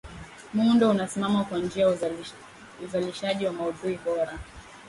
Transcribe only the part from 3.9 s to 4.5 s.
bora